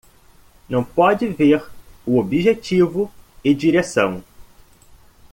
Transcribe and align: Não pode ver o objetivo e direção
Não 0.67 0.83
pode 0.83 1.27
ver 1.27 1.63
o 2.07 2.17
objetivo 2.17 3.11
e 3.43 3.53
direção 3.53 4.23